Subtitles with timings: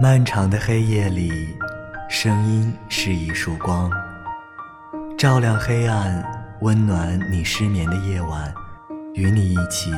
[0.00, 1.56] 漫长的黑夜里，
[2.10, 3.88] 声音是一束光，
[5.16, 6.20] 照亮黑暗，
[6.62, 8.52] 温暖你失眠的夜晚，
[9.14, 9.92] 与你一起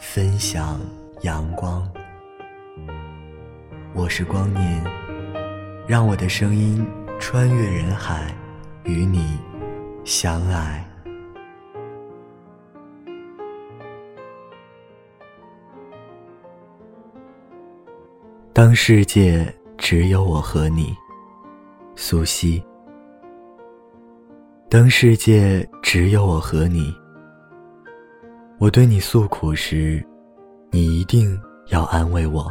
[0.00, 0.80] 分享
[1.20, 1.88] 阳光。
[3.94, 4.84] 我是光年，
[5.86, 6.84] 让我的声音
[7.20, 8.34] 穿越人海，
[8.82, 9.38] 与你
[10.04, 10.84] 相爱。
[18.52, 19.46] 当世界
[19.78, 20.92] 只有我和你，
[21.94, 22.60] 苏西。
[24.68, 26.92] 当世界只有我和你，
[28.58, 30.04] 我对你诉苦时，
[30.72, 32.50] 你一定要安慰我。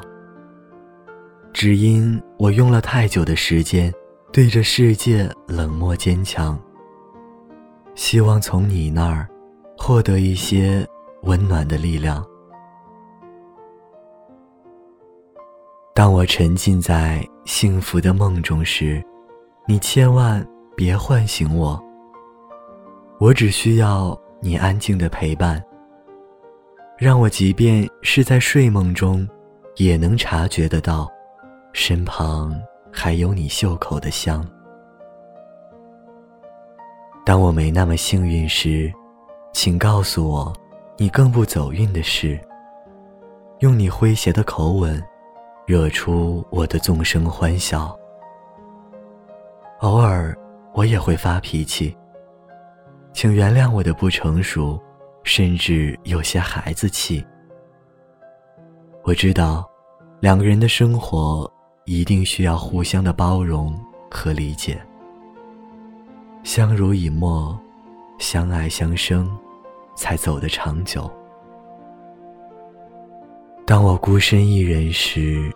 [1.52, 3.94] 只因我用了太久的时间，
[4.32, 6.58] 对着世界冷漠坚强，
[7.94, 9.28] 希望从你那儿
[9.78, 10.88] 获得一些
[11.24, 12.26] 温暖的力量。
[16.00, 19.04] 当我沉浸在幸福的梦中时，
[19.68, 21.78] 你千万别唤醒我。
[23.20, 25.62] 我只需要你安静的陪伴，
[26.98, 29.28] 让我即便是在睡梦中，
[29.76, 31.06] 也能察觉得到，
[31.74, 32.58] 身旁
[32.94, 34.50] 还有你袖口的香。
[37.26, 38.90] 当我没那么幸运时，
[39.52, 40.54] 请告诉我，
[40.98, 42.40] 你更不走运的事。
[43.60, 44.98] 用你诙谐的口吻。
[45.70, 47.96] 惹出我的纵声欢笑。
[49.82, 50.36] 偶尔，
[50.74, 51.96] 我也会发脾气，
[53.14, 54.82] 请原谅我的不成熟，
[55.22, 57.24] 甚至有些孩子气。
[59.04, 59.70] 我知道，
[60.20, 61.48] 两个人的生活
[61.86, 63.80] 一定需要互相的包容
[64.10, 64.82] 和理解，
[66.44, 67.56] 相濡以沫，
[68.18, 69.30] 相爱相生，
[69.96, 71.08] 才走得长久。
[73.68, 75.48] 当我孤身一人时，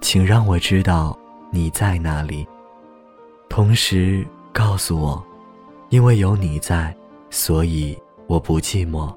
[0.00, 1.16] 请让我知道
[1.50, 2.46] 你在哪里，
[3.48, 5.22] 同时告诉我，
[5.90, 6.96] 因为有你在，
[7.30, 9.12] 所以我不寂寞。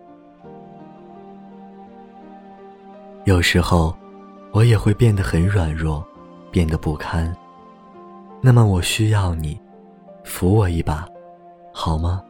[3.26, 3.96] 有时候，
[4.52, 6.04] 我也会变得很软弱，
[6.50, 7.34] 变得不堪。
[8.42, 9.60] 那么我需要你，
[10.24, 11.08] 扶我一把，
[11.72, 12.22] 好吗？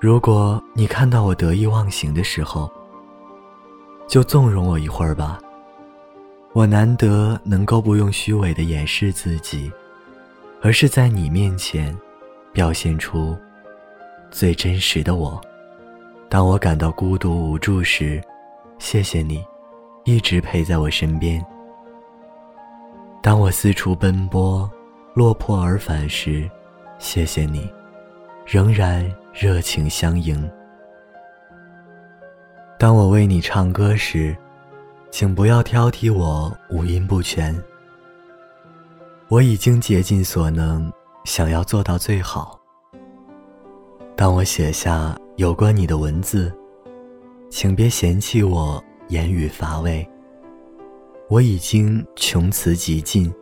[0.00, 2.70] 如果你看到我得意忘形的时候，
[4.08, 5.38] 就纵容我一会儿吧。
[6.56, 9.70] 我难得能够不用虚伪的掩饰自己，
[10.62, 11.94] 而是在你面前
[12.50, 13.36] 表现出
[14.30, 15.38] 最真实的我。
[16.30, 18.22] 当我感到孤独无助时，
[18.78, 19.44] 谢谢你
[20.06, 21.44] 一直陪在我身边。
[23.22, 24.66] 当我四处奔波，
[25.12, 26.50] 落魄而返时，
[26.98, 27.70] 谢谢你
[28.46, 30.50] 仍然热情相迎。
[32.78, 34.34] 当我为你唱歌时，
[35.18, 37.58] 请不要挑剔我五音不全，
[39.28, 40.92] 我已经竭尽所能，
[41.24, 42.60] 想要做到最好。
[44.14, 46.52] 当我写下有关你的文字，
[47.48, 50.06] 请别嫌弃我言语乏味。
[51.30, 53.32] 我已经穷词极尽，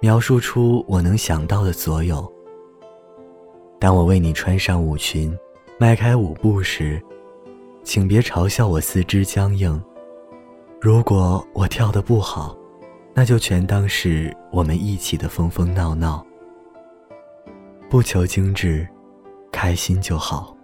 [0.00, 2.26] 描述出我能想到的所有。
[3.78, 5.38] 当我为你穿上舞裙，
[5.76, 6.98] 迈开舞步时，
[7.84, 9.78] 请别嘲笑我四肢僵硬。
[10.82, 12.56] 如果我跳得不好，
[13.14, 16.26] 那就全当是我们一起的疯疯闹闹。
[17.88, 18.84] 不求精致，
[19.52, 20.56] 开心就好。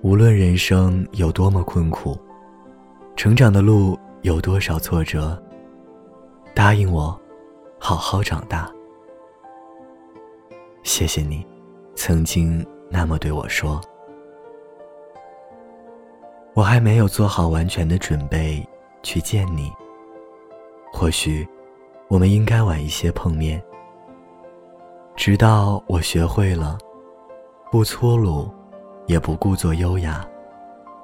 [0.00, 2.18] 无论人生有多么困苦，
[3.14, 5.38] 成长的路有多少挫折，
[6.54, 7.14] 答应我，
[7.78, 8.72] 好好长大。
[10.82, 11.46] 谢谢你，
[11.94, 13.78] 曾经那么对我说。
[16.54, 18.64] 我还没有做好完全的准备
[19.02, 19.72] 去见你。
[20.92, 21.46] 或许，
[22.06, 23.60] 我们应该晚一些碰面。
[25.16, 26.78] 直到我学会了，
[27.72, 28.48] 不粗鲁，
[29.06, 30.24] 也不故作优雅，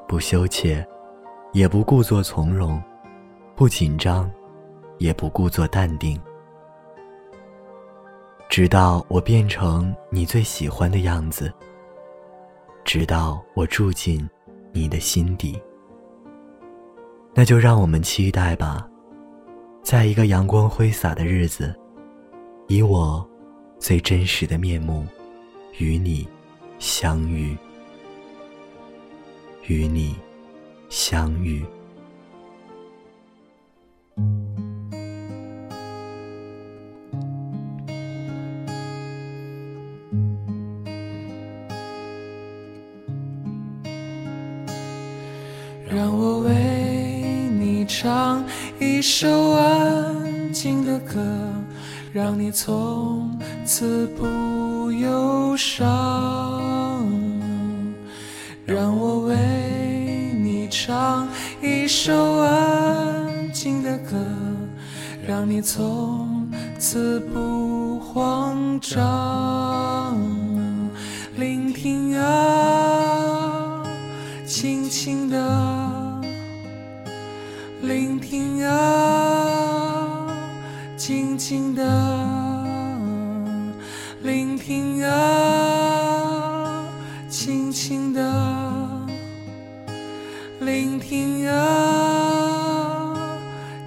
[0.07, 0.87] 不羞怯，
[1.53, 2.81] 也不故作从容，
[3.57, 4.31] 不紧张，
[4.99, 6.21] 也不故作淡定。
[8.49, 11.53] 直到我变成你最喜欢的样子。
[12.85, 14.29] 直到我住进。
[14.73, 15.61] 你的心底，
[17.35, 18.89] 那就让我们期待吧，
[19.83, 21.75] 在一个阳光挥洒的日子，
[22.69, 23.29] 以我
[23.79, 25.07] 最真实的面目
[25.79, 26.29] 与你
[26.79, 27.57] 相遇，
[29.67, 30.17] 与你
[30.89, 31.65] 相遇。
[45.93, 48.45] 让我为你唱
[48.79, 51.21] 一首安静的歌，
[52.13, 55.83] 让你从此不忧伤。
[58.65, 59.37] 让我为
[60.41, 61.27] 你唱
[61.61, 64.17] 一首安静的歌，
[65.27, 66.49] 让你从
[66.79, 69.70] 此不慌张。
[81.01, 81.83] 静静的
[84.23, 86.85] 聆听啊，
[87.31, 88.21] 轻轻的
[90.61, 93.17] 聆听啊，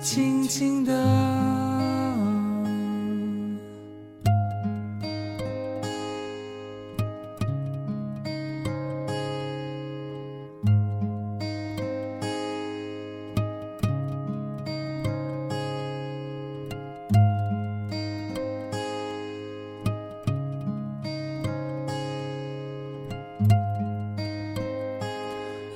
[0.02, 1.33] 静静的。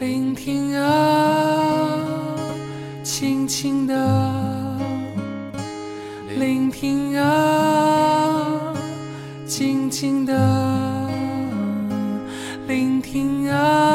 [0.08, 2.00] 聆听啊
[3.04, 3.94] 轻轻的
[6.40, 8.74] 聆听啊
[9.46, 10.34] 静静的
[12.70, 13.87] 聆听啊。